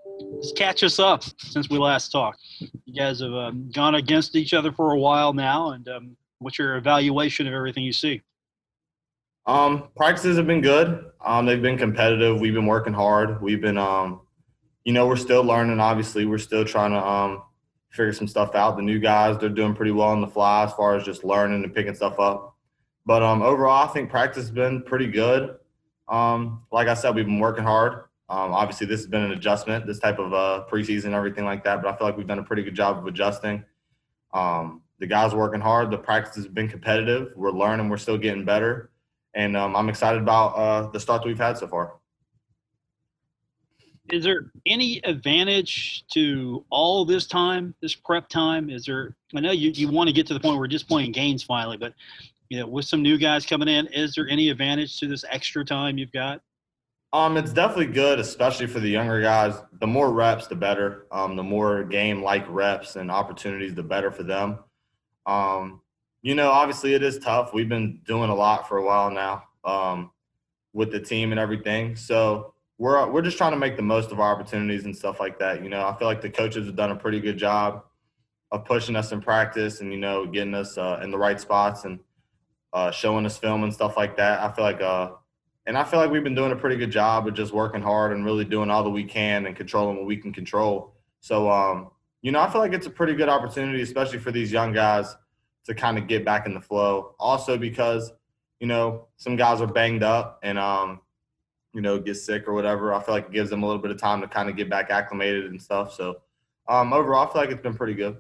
[0.43, 2.41] just catch us up since we last talked.
[2.59, 6.59] You guys have um, gone against each other for a while now, and um, what's
[6.59, 8.23] your evaluation of everything you see?
[9.47, 11.11] Um, practices have been good.
[11.25, 12.41] Um, they've been competitive.
[12.41, 13.41] We've been working hard.
[13.43, 14.21] We've been, um,
[14.85, 15.81] you know, we're still learning.
[15.81, 17.43] Obviously, we're still trying to um,
[17.91, 18.77] figure some stuff out.
[18.77, 21.65] The new guys, they're doing pretty well on the fly as far as just learning
[21.65, 22.57] and picking stuff up.
[23.07, 25.57] But um, overall, I think practice has been pretty good.
[26.09, 28.05] Um, like I said, we've been working hard.
[28.31, 31.83] Um, obviously, this has been an adjustment, this type of uh, preseason, everything like that.
[31.83, 33.65] But I feel like we've done a pretty good job of adjusting.
[34.33, 35.91] Um, the guys working hard.
[35.91, 37.33] The practice has been competitive.
[37.35, 37.89] We're learning.
[37.89, 38.91] We're still getting better,
[39.35, 41.95] and um, I'm excited about uh, the start that we've had so far.
[44.13, 48.71] Is there any advantage to all this time, this prep time?
[48.71, 49.17] Is there?
[49.35, 51.43] I know you, you want to get to the point where we're just playing games
[51.43, 51.95] finally, but
[52.49, 55.65] you know, with some new guys coming in, is there any advantage to this extra
[55.65, 56.43] time you've got?
[57.13, 59.55] Um, it's definitely good, especially for the younger guys.
[59.81, 61.07] The more reps, the better.
[61.11, 64.61] Um, the more game-like reps and opportunities, the better for them.
[65.27, 65.81] Um,
[66.23, 67.53] you know, obviously it is tough.
[67.53, 70.11] We've been doing a lot for a while now um,
[70.73, 71.97] with the team and everything.
[71.97, 75.39] So we're we're just trying to make the most of our opportunities and stuff like
[75.39, 75.63] that.
[75.63, 77.85] You know, I feel like the coaches have done a pretty good job
[78.53, 81.85] of pushing us in practice and you know getting us uh, in the right spots
[81.85, 82.01] and
[82.73, 84.41] uh, showing us film and stuff like that.
[84.41, 85.13] I feel like, uh,
[85.71, 88.11] and I feel like we've been doing a pretty good job of just working hard
[88.11, 90.97] and really doing all that we can and controlling what we can control.
[91.21, 94.51] So, um, you know, I feel like it's a pretty good opportunity, especially for these
[94.51, 95.15] young guys
[95.67, 97.15] to kind of get back in the flow.
[97.21, 98.11] Also, because
[98.59, 101.03] you know some guys are banged up and um,
[101.73, 102.93] you know get sick or whatever.
[102.93, 104.69] I feel like it gives them a little bit of time to kind of get
[104.69, 105.95] back acclimated and stuff.
[105.95, 106.21] So,
[106.67, 108.17] um, overall, I feel like it's been pretty good.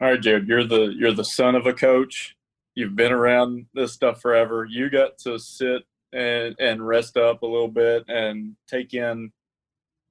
[0.00, 2.36] All right, Jarrod, you're the you're the son of a coach.
[2.74, 4.66] You've been around this stuff forever.
[4.68, 5.82] You got to sit
[6.12, 9.32] and and rest up a little bit and take in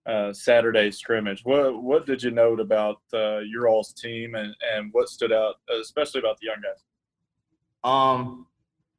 [0.05, 1.41] uh, Saturday scrimmage.
[1.43, 5.55] What what did you note about uh, your all's team and and what stood out,
[5.79, 6.83] especially about the young guys?
[7.83, 8.47] Um,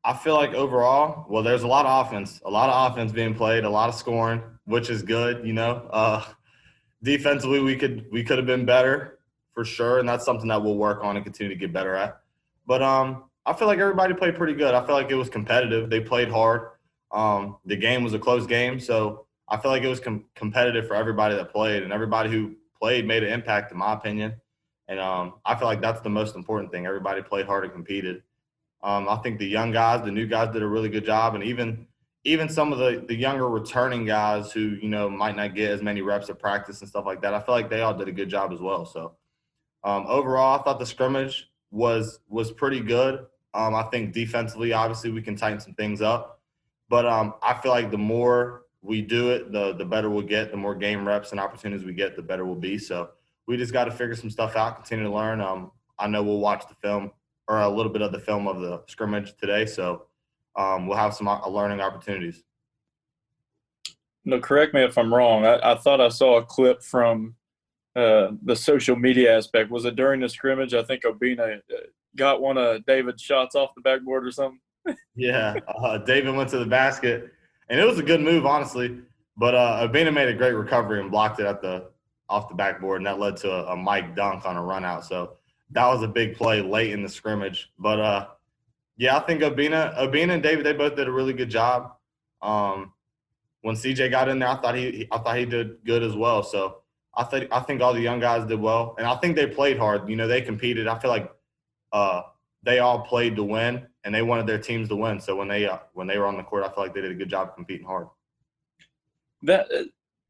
[0.05, 3.35] I feel like overall, well, there's a lot of offense, a lot of offense being
[3.35, 5.46] played, a lot of scoring, which is good.
[5.46, 6.25] You know, uh,
[7.03, 9.20] defensively we could we could have been better
[9.55, 12.20] for sure, and that's something that we'll work on and continue to get better at.
[12.66, 14.74] But um, I feel like everybody played pretty good.
[14.74, 15.90] I feel like it was competitive.
[15.90, 16.68] They played hard.
[17.11, 20.87] Um, the game was a close game, so I feel like it was com- competitive
[20.87, 24.35] for everybody that played, and everybody who played made an impact, in my opinion.
[24.88, 26.87] And um, I feel like that's the most important thing.
[26.87, 28.22] Everybody played hard and competed.
[28.83, 31.44] Um, I think the young guys, the new guys, did a really good job, and
[31.44, 31.87] even
[32.24, 35.83] even some of the the younger returning guys who you know might not get as
[35.83, 37.35] many reps at practice and stuff like that.
[37.35, 38.85] I feel like they all did a good job as well.
[38.87, 39.16] So
[39.85, 43.26] um, overall, I thought the scrimmage was was pretty good.
[43.55, 46.41] Um, I think defensively, obviously, we can tighten some things up,
[46.88, 50.51] but um, I feel like the more we do it, the the better we'll get.
[50.51, 52.79] The more game reps and opportunities we get, the better we'll be.
[52.79, 53.11] So
[53.47, 55.41] we just got to figure some stuff out, continue to learn.
[55.41, 57.12] Um, I know we'll watch the film
[57.49, 60.07] or a little bit of the film of the scrimmage today, so
[60.57, 62.43] um, we'll have some uh, learning opportunities.
[64.25, 65.45] No, correct me if I'm wrong.
[65.45, 67.35] I, I thought I saw a clip from
[67.97, 69.71] uh, the social media aspect.
[69.71, 70.75] Was it during the scrimmage?
[70.75, 71.77] I think Obinna uh,
[72.16, 74.61] got one of David's shots off the backboard or something.
[75.14, 77.33] yeah, uh, David went to the basket,
[77.68, 78.98] and it was a good move, honestly.
[79.37, 81.90] But uh, Obinna made a great recovery and blocked it at the
[82.29, 85.05] off the backboard, and that led to a, a Mike dunk on a run out.
[85.05, 85.37] So
[85.70, 87.70] that was a big play late in the scrimmage.
[87.79, 88.27] But uh,
[88.96, 91.92] yeah, I think Obinna, Obinna and David, they both did a really good job.
[92.40, 92.92] Um,
[93.62, 96.42] when CJ got in there, I thought he, I thought he did good as well.
[96.42, 96.79] So
[97.14, 99.79] I think I think all the young guys did well, and I think they played
[99.79, 100.09] hard.
[100.09, 100.88] You know, they competed.
[100.88, 101.31] I feel like
[101.92, 102.22] uh,
[102.62, 105.20] they all played to win, and they wanted their teams to win.
[105.20, 107.12] So when they uh, when they were on the court, I feel like they did
[107.12, 108.09] a good job competing hard.
[109.42, 109.85] That uh,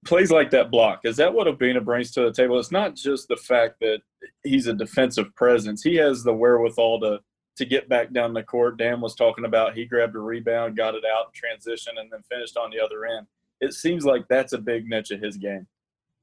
[0.04, 2.58] plays like that block is that what Obinna brings to the table?
[2.58, 4.00] It's not just the fact that
[4.42, 5.82] he's a defensive presence.
[5.82, 7.20] He has the wherewithal to
[7.56, 8.78] to get back down the court.
[8.78, 12.56] Dan was talking about he grabbed a rebound, got it out transition, and then finished
[12.56, 13.26] on the other end.
[13.60, 15.66] It seems like that's a big niche of his game.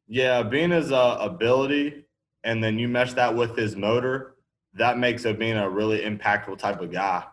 [0.07, 2.05] Yeah, Obinna's uh, ability,
[2.43, 4.35] and then you mesh that with his motor,
[4.73, 7.23] that makes Obinna a really impactful type of guy.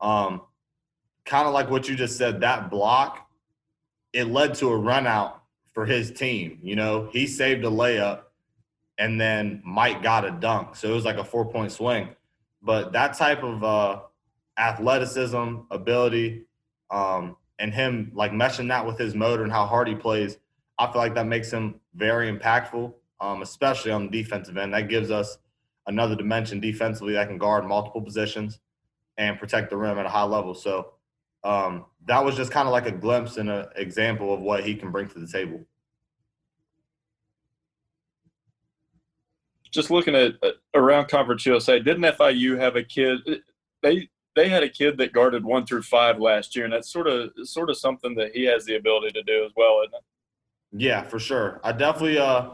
[0.00, 0.42] Um,
[1.24, 3.28] kind of like what you just said, that block,
[4.12, 6.58] it led to a run out for his team.
[6.62, 8.22] You know, he saved a layup,
[8.98, 10.76] and then Mike got a dunk.
[10.76, 12.10] So it was like a four point swing.
[12.62, 14.00] But that type of uh,
[14.58, 16.44] athleticism, ability,
[16.90, 20.38] um, and him like meshing that with his motor and how hard he plays,
[20.78, 24.74] I feel like that makes him very impactful, um, especially on the defensive end.
[24.74, 25.38] That gives us
[25.86, 28.60] another dimension defensively that can guard multiple positions
[29.18, 30.54] and protect the rim at a high level.
[30.54, 30.92] So
[31.44, 34.74] um, that was just kind of like a glimpse and an example of what he
[34.74, 35.60] can bring to the table.
[39.70, 43.20] Just looking at uh, around Conference USA, didn't FIU have a kid?
[43.82, 47.06] They they had a kid that guarded one through five last year, and that's sort
[47.06, 50.04] of sort of something that he has the ability to do as well, isn't it?
[50.72, 51.60] Yeah, for sure.
[51.64, 52.50] I definitely uh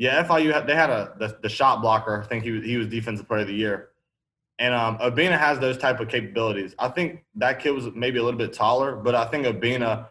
[0.00, 2.22] yeah, FIU they had a the, the shot blocker.
[2.22, 3.90] I think he was he was defensive player of the year.
[4.58, 6.74] And um, Obinna has those type of capabilities.
[6.78, 10.08] I think that kid was maybe a little bit taller, but I think Obinna,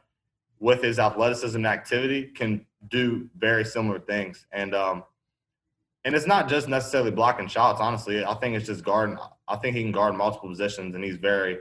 [0.60, 4.46] with his athleticism and activity, can do very similar things.
[4.52, 5.06] And um,
[6.06, 7.82] and it's not just necessarily blocking shots.
[7.82, 9.18] Honestly, I think it's just guarding.
[9.48, 11.58] I think he can guard multiple positions, and he's very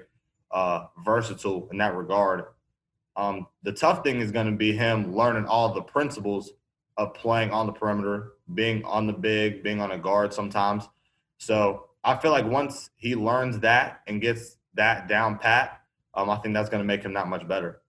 [0.50, 2.44] uh, versatile in that regard.
[3.16, 6.52] Um, the tough thing is going to be him learning all the principles
[6.98, 10.88] of playing on the perimeter, being on the big, being on a guard sometimes.
[11.38, 15.80] So I feel like once he learns that and gets that down pat,
[16.14, 17.80] um, I think that's going to make him that much better.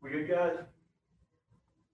[0.00, 0.56] We good, guys?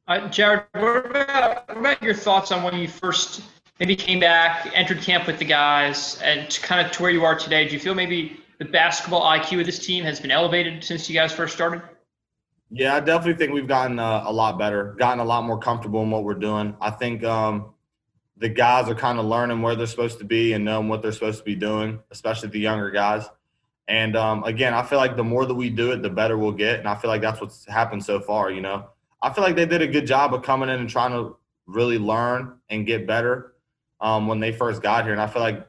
[0.06, 3.42] Uh, Jarrod, what about, what about your thoughts on when you first
[3.80, 7.38] maybe came back, entered camp with the guys, and kind of to where you are
[7.38, 7.66] today?
[7.66, 11.14] Do you feel maybe the basketball IQ of this team has been elevated since you
[11.14, 11.82] guys first started?
[12.70, 16.02] Yeah, I definitely think we've gotten uh, a lot better, gotten a lot more comfortable
[16.02, 16.76] in what we're doing.
[16.80, 17.72] I think um,
[18.36, 21.12] the guys are kind of learning where they're supposed to be and knowing what they're
[21.12, 23.24] supposed to be doing, especially the younger guys.
[23.86, 26.52] And um, again, I feel like the more that we do it, the better we'll
[26.52, 26.78] get.
[26.78, 28.50] And I feel like that's what's happened so far.
[28.50, 28.86] You know,
[29.22, 31.98] I feel like they did a good job of coming in and trying to really
[31.98, 33.54] learn and get better
[34.00, 35.12] um, when they first got here.
[35.12, 35.66] And I feel like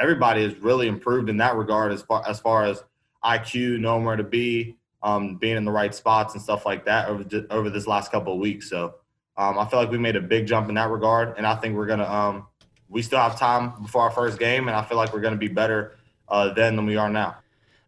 [0.00, 2.82] everybody has really improved in that regard as far as far as
[3.24, 7.08] IQ, knowing where to be, um, being in the right spots and stuff like that
[7.08, 8.68] over over this last couple of weeks.
[8.68, 8.94] So
[9.36, 11.76] um, I feel like we made a big jump in that regard, and I think
[11.76, 12.10] we're gonna.
[12.10, 12.46] Um,
[12.88, 15.48] we still have time before our first game, and I feel like we're gonna be
[15.48, 15.96] better
[16.28, 17.36] uh, then than we are now.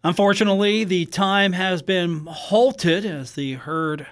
[0.04, 4.06] Unfortunately, the time has been halted as the herd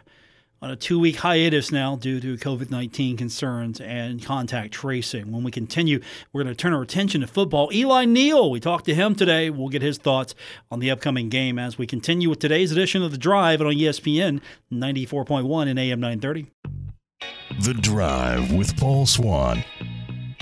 [0.62, 5.32] on a two week hiatus now due to COVID 19 concerns and contact tracing.
[5.32, 6.00] When we continue,
[6.32, 7.70] we're going to turn our attention to football.
[7.72, 9.50] Eli Neal, we talked to him today.
[9.50, 10.34] We'll get his thoughts
[10.70, 14.40] on the upcoming game as we continue with today's edition of The Drive on ESPN
[14.72, 16.46] 94.1 and AM 930.
[17.60, 19.64] The Drive with Paul Swann.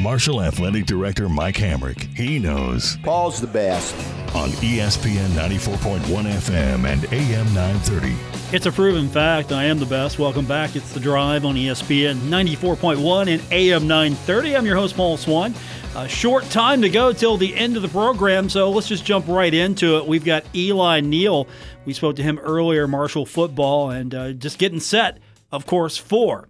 [0.00, 2.16] Marshall Athletic Director Mike Hamrick.
[2.16, 2.96] He knows.
[3.02, 3.92] Paul's the best.
[4.32, 8.14] On ESPN 94.1 FM and AM 930.
[8.54, 9.50] It's a proven fact.
[9.50, 10.20] I am the best.
[10.20, 10.76] Welcome back.
[10.76, 14.56] It's The Drive on ESPN 94.1 and AM 930.
[14.56, 15.52] I'm your host, Paul Swann.
[15.96, 19.26] A short time to go till the end of the program, so let's just jump
[19.26, 20.06] right into it.
[20.06, 21.48] We've got Eli Neal.
[21.86, 25.18] We spoke to him earlier, Marshall football, and uh, just getting set,
[25.50, 26.48] of course, for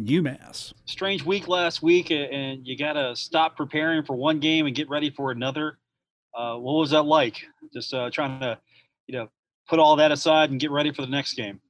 [0.00, 0.74] UMass.
[0.84, 4.88] Strange week last week, and you got to stop preparing for one game and get
[4.88, 5.78] ready for another.
[6.34, 7.42] Uh, what was that like?
[7.72, 8.58] Just uh, trying to,
[9.06, 9.28] you know,
[9.68, 11.60] put all that aside and get ready for the next game.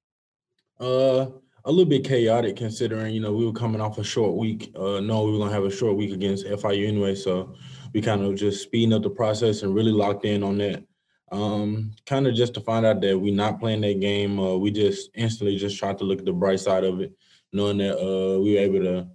[0.81, 1.27] Uh,
[1.65, 4.73] a little bit chaotic considering you know we were coming off a short week.
[4.77, 7.55] Uh, no, we were gonna have a short week against FIU anyway, so
[7.95, 10.85] we kind of just speeding up the process and really locked in on that.
[11.33, 14.71] Um, kind of just to find out that we're not playing that game, uh, we
[14.71, 17.13] just instantly just tried to look at the bright side of it
[17.53, 19.09] knowing that uh, we were able to,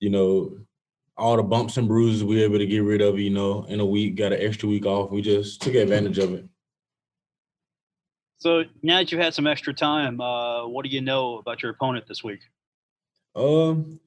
[0.00, 0.58] you know,
[1.16, 3.80] all the bumps and bruises we were able to get rid of, you know, in
[3.80, 5.10] a week, got an extra week off.
[5.10, 6.46] We just took advantage of it.
[8.38, 11.72] So now that you've had some extra time, uh, what do you know about your
[11.72, 12.40] opponent this week?
[13.34, 13.98] Um,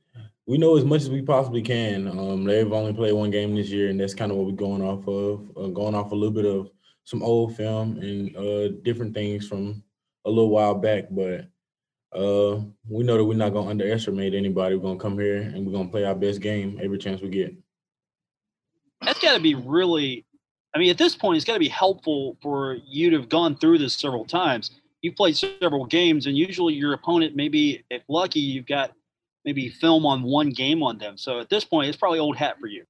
[0.46, 2.08] we know as much as we possibly can.
[2.08, 4.82] Um, they've only played one game this year, and that's kind of what we're going
[4.82, 5.50] off of.
[5.58, 6.70] Uh, going off a little bit of
[7.04, 9.82] some old film and uh, different things from
[10.26, 11.48] a little while back, but
[12.18, 14.76] uh, we know that we're not gonna underestimate anybody.
[14.76, 17.56] We're gonna come here and we're gonna play our best game every chance we get.
[19.02, 20.26] That's got to be really.
[20.74, 23.56] I mean, at this point, it's got to be helpful for you to have gone
[23.56, 24.72] through this several times.
[25.02, 28.92] You've played several games, and usually your opponent, maybe if lucky, you've got
[29.46, 31.18] maybe film on one game on them.
[31.18, 32.84] So at this point, it's probably old hat for you.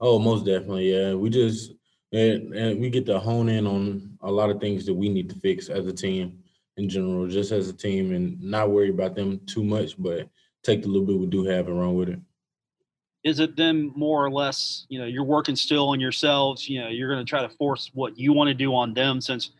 [0.00, 1.14] Oh, most definitely, yeah.
[1.14, 1.72] We just
[2.12, 5.30] and, and we get to hone in on a lot of things that we need
[5.30, 6.42] to fix as a team
[6.76, 10.28] in general, just as a team, and not worry about them too much, but
[10.62, 12.18] take the little bit we do have and run with it.
[13.24, 16.88] Is it then more or less, you know, you're working still on yourselves, you know,
[16.88, 19.50] you're going to try to force what you want to do on them since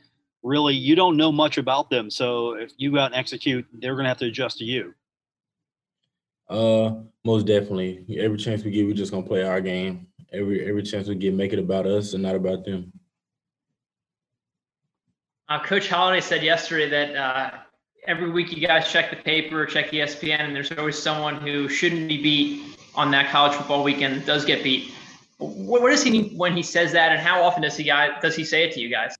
[0.43, 2.11] really you don't know much about them.
[2.11, 4.95] So if you go out and execute, they're going to have to adjust to you.
[6.53, 8.05] Uh, most definitely.
[8.19, 10.07] Every chance we get, we're just gonna play our game.
[10.33, 12.93] Every every chance we get, make it about us and not about them.
[15.53, 17.51] Uh, Coach Holliday said yesterday that uh,
[18.07, 22.09] every week you guys check the paper, check ESPN, and there's always someone who shouldn't
[22.09, 24.95] be beat on that college football weekend that does get beat.
[25.37, 28.13] What, what does he mean when he says that, and how often does he guys
[28.23, 29.15] does he say it to you guys?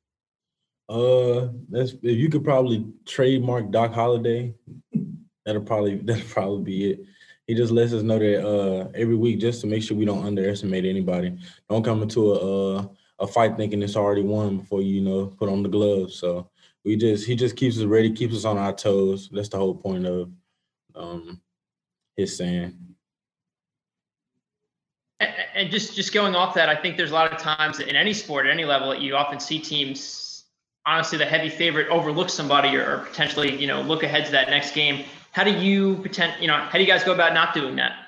[0.89, 4.55] Uh, that's you could probably trademark Doc Holliday,
[5.45, 7.01] that'll probably that'll probably be it.
[7.47, 10.25] He just lets us know that uh every week just to make sure we don't
[10.25, 11.37] underestimate anybody.
[11.69, 12.87] Don't come into a uh,
[13.23, 16.17] a fight thinking it's already won before you, know put on the gloves.
[16.17, 16.51] So
[16.85, 19.31] we just he just keeps us ready, keeps us on our toes.
[19.33, 20.31] That's the whole point of
[20.95, 21.41] um
[22.17, 22.77] his saying.
[25.55, 28.13] And just just going off that, I think there's a lot of times in any
[28.13, 30.45] sport, at any level, that you often see teams.
[30.85, 34.51] Honestly, the heavy favorite overlook somebody or, or potentially, you know, look ahead to that
[34.51, 35.05] next game.
[35.31, 36.43] How do you pretend?
[36.43, 38.02] You know, how do you guys go about not doing that?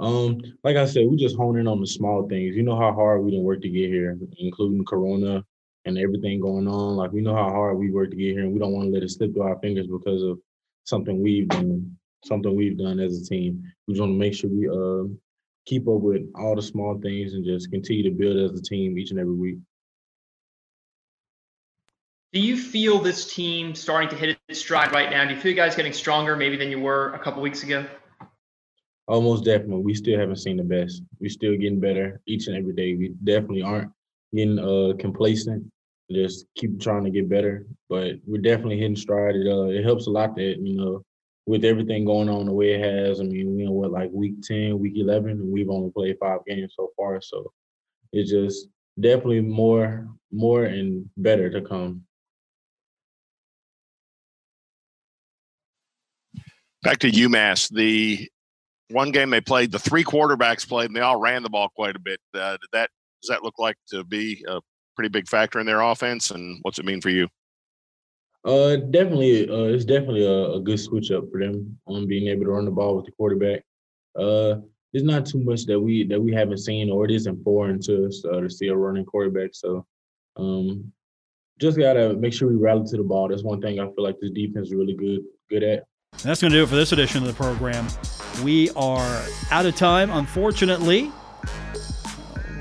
[0.00, 2.56] Um, like I said, we just honing on the small things.
[2.56, 5.44] You know how hard we didn't work to get here, including Corona
[5.84, 6.96] and everything going on.
[6.96, 8.92] Like we know how hard we worked to get here, and we don't want to
[8.92, 10.38] let it slip through our fingers because of
[10.84, 13.62] something we've done, something we've done as a team.
[13.86, 15.14] We just want to make sure we uh
[15.66, 18.98] keep up with all the small things and just continue to build as a team
[18.98, 19.58] each and every week.
[22.32, 25.26] Do you feel this team starting to hit its stride right now?
[25.26, 27.84] Do you feel you guys getting stronger maybe than you were a couple weeks ago?
[29.10, 29.82] Almost definitely.
[29.82, 31.02] We still haven't seen the best.
[31.18, 32.94] We're still getting better each and every day.
[32.94, 33.90] We definitely aren't
[34.32, 35.64] getting uh complacent.
[36.12, 37.66] Just keep trying to get better.
[37.88, 39.34] But we're definitely hitting stride.
[39.34, 41.02] It uh it helps a lot that, you know,
[41.44, 44.42] with everything going on the way it has, I mean, we know what like week
[44.44, 47.20] 10, week 11, and we've only played five games so far.
[47.20, 47.50] So
[48.12, 48.68] it's just
[49.00, 52.04] definitely more, more and better to come.
[56.84, 58.30] Back to UMass, the
[58.90, 61.96] one game they played, the three quarterbacks played, and they all ran the ball quite
[61.96, 62.20] a bit.
[62.34, 62.90] Uh, did that
[63.22, 64.60] does that look like to be a
[64.96, 67.28] pretty big factor in their offense, and what's it mean for you?
[68.44, 72.44] Uh, definitely, uh, it's definitely a, a, good switch up for them on being able
[72.44, 73.62] to run the ball with the quarterback.
[74.18, 74.56] Uh,
[74.94, 78.06] it's not too much that we that we haven't seen, or it isn't foreign to
[78.06, 79.50] us uh, to see a running quarterback.
[79.52, 79.86] So,
[80.36, 80.90] um,
[81.60, 83.28] just gotta make sure we rally to the ball.
[83.28, 85.20] That's one thing I feel like this defense is really good
[85.50, 85.84] good at.
[86.22, 87.86] That's going to do it for this edition of the program.
[88.42, 91.12] We are out of time, unfortunately.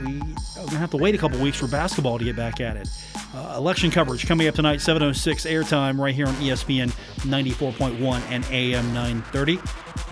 [0.04, 2.60] We are going to have to wait a couple weeks for basketball to get back
[2.60, 2.90] at it.
[3.34, 8.94] Uh, election coverage coming up tonight, 706 airtime right here on ESPN 94.1 and AM
[8.94, 9.60] 930.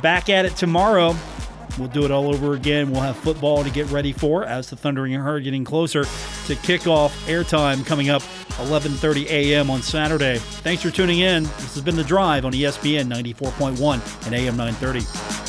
[0.02, 1.16] Back at it tomorrow.
[1.78, 2.92] We'll do it all over again.
[2.92, 7.10] We'll have football to get ready for as the Thundering Herd getting closer to kickoff
[7.28, 8.22] airtime coming up
[8.58, 9.70] 11:30 a.m.
[9.70, 10.38] on Saturday.
[10.38, 11.44] Thanks for tuning in.
[11.44, 15.47] This has been the Drive on ESPN 94.1 and AM 930.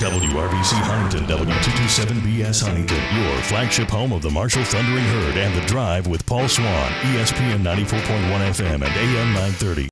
[0.00, 6.06] WRVC Huntington, W227BS Huntington, your flagship home of the Marshall Thundering Herd and the Drive
[6.06, 8.00] with Paul Swann, ESPN 94.1
[8.48, 9.88] FM and AM 930.